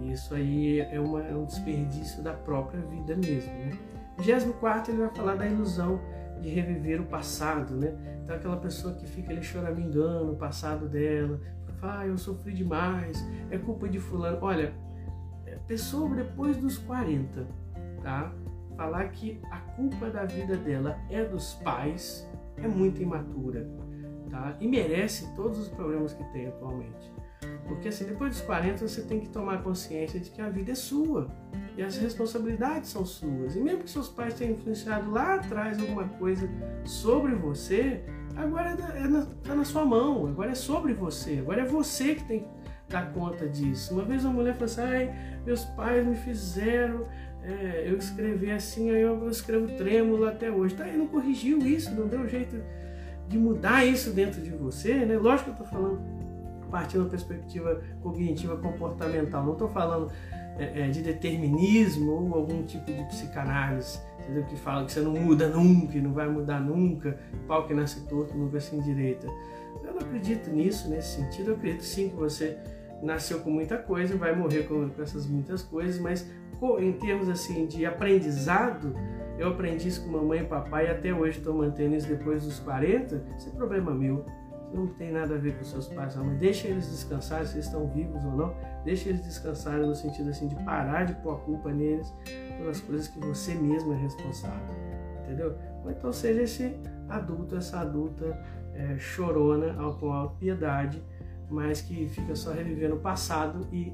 [0.00, 3.52] E isso aí é, uma, é um desperdício da própria vida mesmo.
[3.52, 3.78] Né?
[4.18, 6.00] 24 ele vai falar da ilusão
[6.40, 7.94] de reviver o passado, né?
[8.24, 11.40] Então aquela pessoa que fica ali choramingando o passado dela,
[11.80, 14.38] fala, ah, eu sofri demais, é culpa de fulano.
[14.42, 14.72] Olha,
[15.46, 17.46] é, pessoa depois dos 40,
[18.02, 18.32] tá?
[18.76, 23.68] Falar que a culpa da vida dela é dos pais é muito imatura,
[24.30, 24.56] tá?
[24.60, 27.12] E merece todos os problemas que tem atualmente.
[27.70, 30.74] Porque assim, depois dos 40 você tem que tomar consciência de que a vida é
[30.74, 31.28] sua
[31.76, 33.54] e as responsabilidades são suas.
[33.54, 36.50] E mesmo que seus pais tenham influenciado lá atrás alguma coisa
[36.84, 38.02] sobre você,
[38.36, 42.16] agora está é na, tá na sua mão, agora é sobre você, agora é você
[42.16, 42.48] que tem que
[42.88, 43.94] dar conta disso.
[43.94, 47.06] Uma vez uma mulher falou assim: ai, meus pais me fizeram
[47.42, 50.74] é, eu escrever assim, aí eu escrevo trêmulo até hoje.
[50.74, 52.60] Tá, não corrigiu isso, não deu jeito
[53.28, 55.16] de mudar isso dentro de você, né?
[55.16, 56.19] Lógico que eu tô falando
[56.70, 59.44] partindo da perspectiva cognitiva comportamental.
[59.44, 60.10] Não estou falando
[60.58, 63.98] é, é, de determinismo ou algum tipo de psicanálise,
[64.48, 67.18] que fala que você não muda nunca, não vai mudar nunca,
[67.48, 69.26] pau que nasce torto nunca se endireita.
[69.82, 71.50] Eu não acredito nisso, nesse sentido.
[71.50, 72.58] Eu acredito sim que você
[73.02, 76.30] nasceu com muita coisa, vai morrer com essas muitas coisas, mas
[76.78, 78.94] em termos assim de aprendizado,
[79.38, 82.58] eu aprendi isso com mamãe e papai e até hoje estou mantendo isso depois dos
[82.60, 84.26] 40, isso é problema meu.
[84.72, 86.24] Não tem nada a ver com seus pais, não.
[86.24, 88.54] Mas deixa eles descansarem, se estão vivos ou não.
[88.84, 92.12] Deixa eles descansarem no sentido assim de parar de pôr a culpa neles
[92.56, 94.76] pelas coisas que você mesmo é responsável.
[95.24, 95.56] Entendeu?
[95.84, 96.76] Ou então seja esse
[97.08, 98.38] adulto, essa adulta
[98.74, 101.02] é, chorona, com autopiedade,
[101.48, 103.92] mas que fica só revivendo o passado e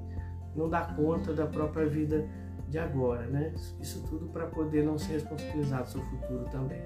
[0.54, 2.26] não dá conta da própria vida
[2.68, 3.54] de agora, né?
[3.80, 6.80] Isso tudo para poder não se responsabilizar do seu futuro também.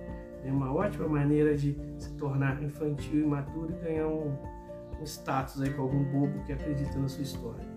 [0.44, 4.36] É uma ótima maneira de se tornar infantil e imaturo e ganhar um,
[5.00, 7.70] um status aí com algum bobo que acredita na sua história.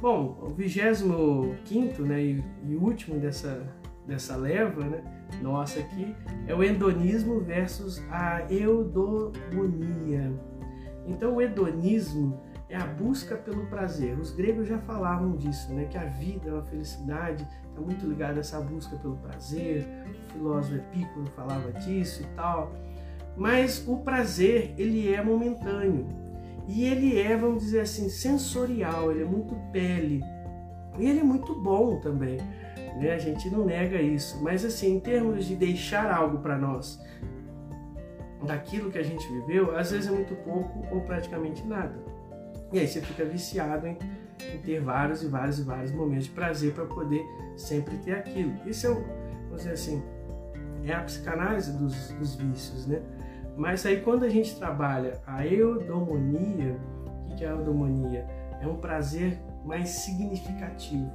[0.00, 3.66] Bom, o 25 né, e, e último dessa,
[4.06, 5.02] dessa leva, né,
[5.40, 6.14] nossa aqui,
[6.46, 10.32] é o hedonismo versus a eudomonia.
[11.06, 14.18] Então, o hedonismo é a busca pelo prazer.
[14.18, 15.86] Os gregos já falavam disso, né?
[15.88, 19.86] que a vida, a felicidade está muito ligada a essa busca pelo prazer.
[20.28, 22.72] O filósofo Epicuro falava disso e tal.
[23.36, 26.06] Mas o prazer, ele é momentâneo.
[26.66, 30.20] E ele é, vamos dizer assim, sensorial, ele é muito pele.
[30.98, 32.38] E ele é muito bom também.
[32.96, 33.12] Né?
[33.12, 34.42] A gente não nega isso.
[34.42, 36.98] Mas assim, em termos de deixar algo para nós,
[38.44, 42.15] daquilo que a gente viveu, às vezes é muito pouco ou praticamente nada.
[42.72, 43.96] E aí você fica viciado em,
[44.52, 47.22] em ter vários e vários e vários momentos de prazer para poder
[47.56, 48.52] sempre ter aquilo.
[48.66, 50.02] Isso é, vamos dizer assim,
[50.84, 53.00] é a psicanálise dos, dos vícios, né?
[53.56, 56.76] Mas aí quando a gente trabalha a eudomonia,
[57.30, 58.26] o que é a eudomonia?
[58.60, 61.10] É um prazer mais significativo,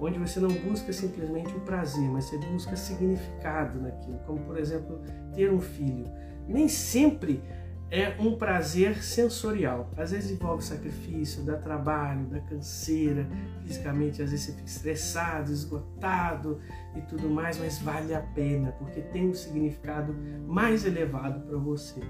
[0.00, 5.00] onde você não busca simplesmente o prazer, mas você busca significado naquilo, como por exemplo
[5.34, 6.04] ter um filho.
[6.46, 7.42] Nem sempre
[7.90, 9.90] é um prazer sensorial.
[9.96, 13.26] Às vezes envolve sacrifício, dá trabalho, dá canseira,
[13.62, 16.60] fisicamente às vezes você fica estressado, esgotado
[16.96, 20.14] e tudo mais, mas vale a pena, porque tem um significado
[20.46, 22.00] mais elevado para você.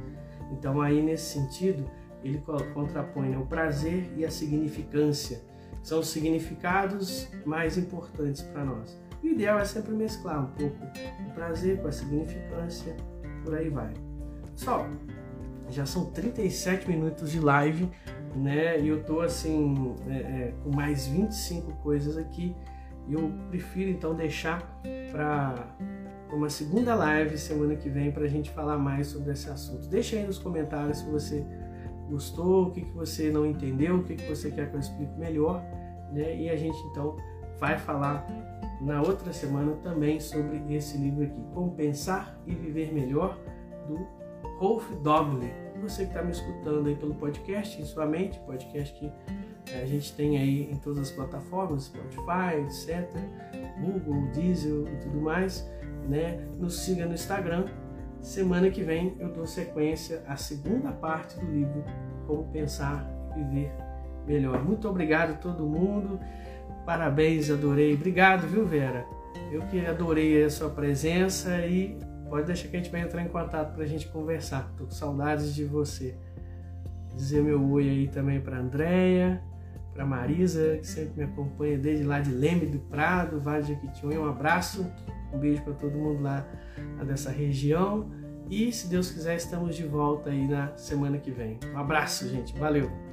[0.53, 1.89] Então aí nesse sentido,
[2.22, 2.43] ele
[2.74, 5.41] contrapõe né, o prazer e a significância.
[5.83, 9.01] São os significados mais importantes para nós.
[9.22, 10.76] O ideal é sempre mesclar um pouco
[11.26, 12.95] o prazer com a significância,
[13.43, 13.95] por aí vai.
[14.57, 14.87] Só,
[15.70, 17.88] já são 37 minutos de live,
[18.34, 18.80] né?
[18.80, 22.54] E eu tô assim é, é, com mais 25 coisas aqui.
[23.08, 25.76] E eu prefiro então deixar para
[26.32, 29.88] uma segunda live semana que vem para a gente falar mais sobre esse assunto.
[29.88, 31.44] Deixa aí nos comentários se você
[32.08, 35.16] gostou, o que, que você não entendeu, o que, que você quer que eu explique
[35.18, 35.62] melhor,
[36.12, 36.36] né?
[36.36, 37.16] E a gente então
[37.58, 38.26] vai falar
[38.80, 43.38] na outra semana também sobre esse livro aqui, Como Pensar e Viver Melhor,
[43.86, 44.19] do
[44.61, 45.50] Rolf Doble.
[45.80, 49.06] Você que está me escutando aí pelo podcast, em sua mente, podcast que
[49.72, 53.08] eh, a gente tem aí em todas as plataformas, Spotify, etc.,
[53.80, 55.66] Google, Diesel e tudo mais,
[56.06, 56.46] né?
[56.58, 57.64] Nos siga no Instagram.
[58.20, 61.82] Semana que vem eu dou sequência à segunda parte do livro
[62.26, 63.72] Como Pensar e Viver
[64.26, 64.62] Melhor.
[64.62, 66.20] Muito obrigado a todo mundo.
[66.84, 67.94] Parabéns, adorei.
[67.94, 69.06] Obrigado, viu, Vera?
[69.50, 71.98] Eu que adorei a sua presença e
[72.31, 74.72] Pode deixar que a gente vai entrar em contato para a gente conversar.
[74.78, 76.14] Tô com saudades de você.
[77.16, 79.43] Dizer meu oi aí também para Andréia,
[79.93, 84.20] para Marisa, que sempre me acompanha desde lá de Leme do Prado, Vale de Jequitinhonha.
[84.20, 84.89] Um abraço,
[85.35, 86.47] um beijo para todo mundo lá,
[86.97, 88.09] lá dessa região.
[88.49, 91.59] E se Deus quiser, estamos de volta aí na semana que vem.
[91.74, 92.57] Um abraço, gente.
[92.57, 93.09] Valeu!